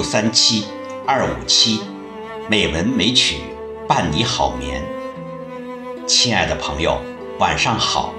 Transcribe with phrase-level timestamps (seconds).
[0.00, 0.64] 六三七
[1.06, 1.80] 二五七，
[2.48, 3.36] 美文美曲
[3.86, 4.82] 伴你好眠。
[6.06, 6.98] 亲爱的朋友，
[7.38, 8.14] 晚上好。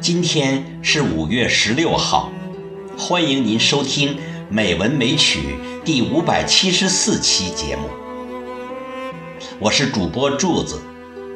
[0.00, 2.32] 今天是五月十六号，
[2.96, 4.16] 欢迎您收听
[4.48, 5.40] 《美文美曲》
[5.84, 7.82] 第五百七十四期节目。
[9.58, 10.80] 我是主播柱子，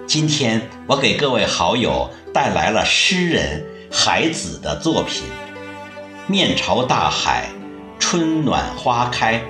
[0.06, 5.24] 今天我给各位好友带来了诗人海子的作品
[6.30, 7.50] 《面朝大海，
[8.14, 9.41] 春暖花开》。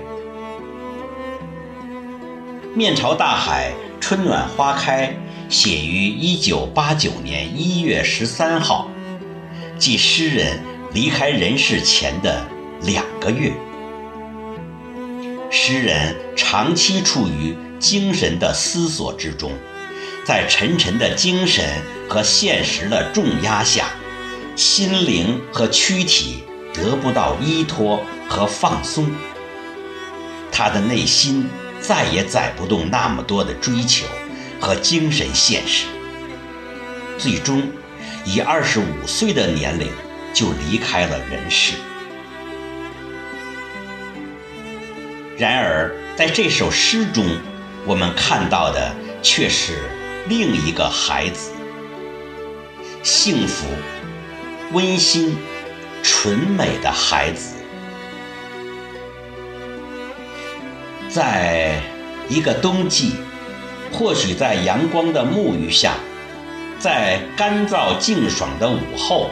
[2.75, 5.15] 面朝大海，春暖花开，
[5.51, 8.89] 写于一九八九年一月十三号，
[9.79, 10.59] 即诗人
[10.95, 12.43] 离开人世前的
[12.81, 13.53] 两个月。
[15.51, 19.53] 诗人长期处于精神的思索之中，
[20.25, 21.63] 在沉沉的精神
[22.09, 23.91] 和现实的重压下，
[24.57, 26.45] 心灵和躯体
[26.75, 29.11] 得不到依托和放松，
[30.53, 31.49] 他的内心
[31.81, 34.05] 再也载不动那么多的追求
[34.61, 35.87] 和精神现实，
[37.17, 37.63] 最终
[38.25, 39.89] 以二十五岁的年龄
[40.35, 41.75] 就离开了人世。
[45.39, 47.25] 然而，在这首诗中，
[47.87, 49.91] 我们看到的却是
[50.29, 51.51] 另一个孩子，
[53.03, 53.67] 幸福、
[54.73, 55.37] 温馨、
[56.05, 57.57] 纯美的孩子。
[61.09, 61.81] 在
[62.29, 63.15] 一个冬季，
[63.91, 65.95] 或许在阳光的沐浴下，
[66.79, 69.31] 在干燥静爽的午后，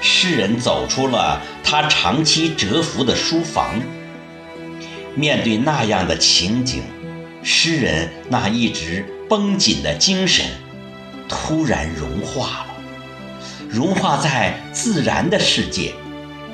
[0.00, 3.80] 诗人走出了他长期蛰伏的书房。
[5.14, 6.82] 面对那样的情景，
[7.44, 10.46] 诗人那一直绷紧的精神
[11.28, 12.71] 突然融化了，
[13.72, 15.94] 融化在自然的世界，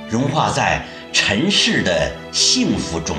[0.08, 3.16] 融化在尘世的幸福中。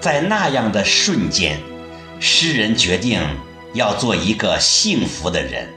[0.00, 1.60] 在那样的瞬间，
[2.18, 3.22] 诗人决定
[3.72, 5.68] 要做一个幸福的人，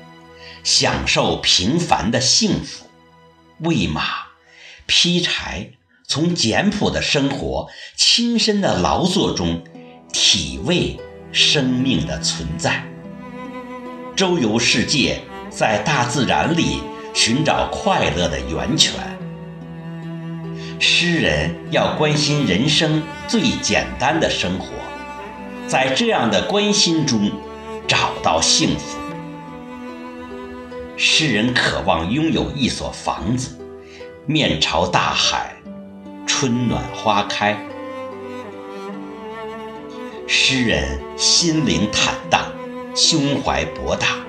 [0.63, 2.88] 享受平凡的幸福，
[3.59, 4.01] 喂马，
[4.88, 5.69] 劈柴。
[6.07, 9.62] 从简朴的生活、亲身的劳作中，
[10.12, 10.97] 体味
[11.31, 12.81] 生命的存在；
[14.16, 15.19] 周游世界，
[15.57, 16.84] 在大自然里
[17.16, 18.94] 寻找快乐的源泉。
[20.79, 24.68] 诗人要关心人生最简单的生活，
[25.68, 27.31] 在这样的关心中
[27.88, 29.00] 找到幸福。
[30.95, 33.57] 诗人渴望拥有一所房子，
[34.28, 35.56] 面朝大海。
[36.28, 37.57] 春暖花开，
[40.28, 42.45] 诗人心灵坦荡，
[42.95, 44.26] 胸怀博大。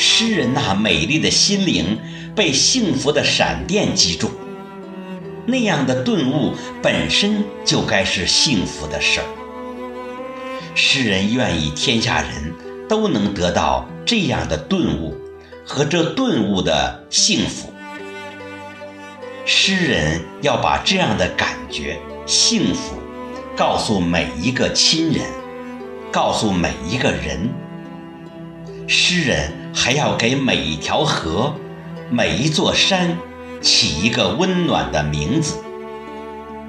[0.00, 1.98] 诗人那美丽的心灵
[2.36, 4.30] 被幸福的闪电击中，
[5.44, 9.26] 那样的顿悟本身就该是幸福的事儿。
[10.76, 12.54] 诗人愿意天下人
[12.88, 15.16] 都能得到这样的顿悟
[15.66, 17.72] 和这顿悟的幸福。
[19.44, 22.94] 诗人要把这样的感觉、幸福，
[23.56, 25.26] 告诉每一个亲人，
[26.12, 27.50] 告诉每一个人。
[28.86, 31.54] 诗人还要给每一条河、
[32.10, 33.16] 每一座山
[33.62, 35.56] 起一个温暖的名字，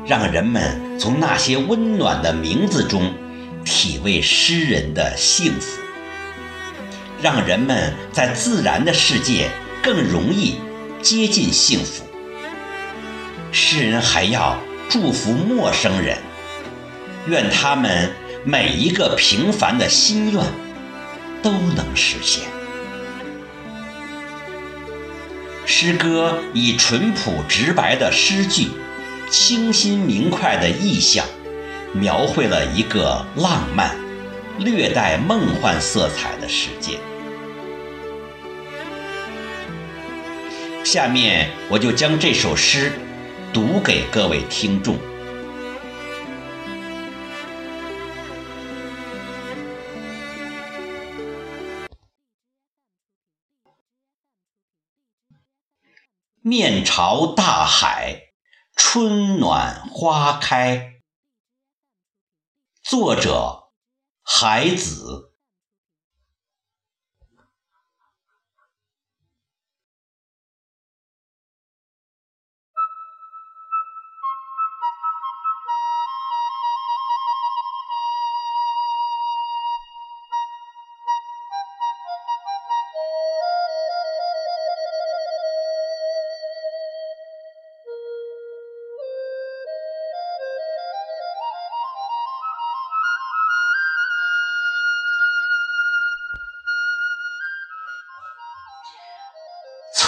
[0.06, 3.12] 让人们从那些温暖的名字中
[3.66, 5.82] 体味诗人的幸福，
[7.20, 9.50] 让人们在自然的世界
[9.82, 10.58] 更容易
[11.02, 12.04] 接近幸福。
[13.52, 14.56] 诗人还要
[14.88, 16.20] 祝福陌生人，
[17.26, 18.12] 愿他们
[18.46, 20.44] 每一个平凡的心愿
[21.42, 22.44] 都能实现。
[25.72, 28.70] 诗歌以淳朴直白的诗句、
[29.30, 31.24] 清新明快的意象，
[31.94, 33.96] 描绘了一个浪漫、
[34.58, 36.98] 略带梦幻色彩的世界。
[40.84, 42.92] 下面我就将这首诗。
[43.54, 44.96] 读给各位听众，
[56.42, 58.32] 《面朝大海，
[58.74, 60.78] 春暖花开》，
[62.82, 63.72] 作者
[64.24, 65.29] 海子。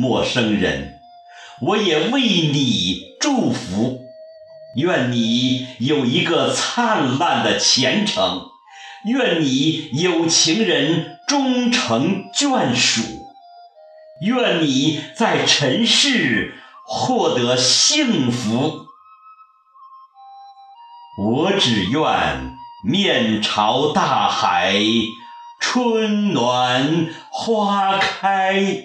[0.00, 1.00] 陌生人，
[1.60, 4.02] 我也为你祝福，
[4.76, 8.46] 愿你有一个灿烂的前程，
[9.04, 13.02] 愿你有情人终成眷属，
[14.20, 16.54] 愿你在尘世
[16.86, 18.86] 获得幸福。
[21.20, 22.54] 我只愿
[22.84, 24.80] 面朝大海，
[25.58, 28.84] 春暖花开。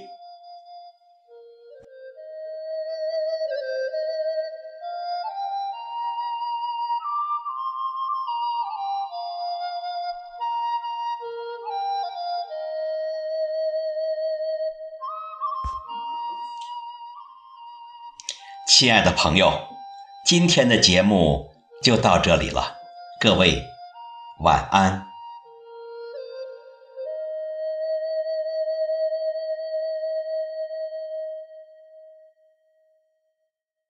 [18.75, 19.67] 亲爱的朋友，
[20.25, 21.51] 今天的节目
[21.83, 22.73] 就到这里了，
[23.19, 23.61] 各位
[24.39, 25.12] 晚安。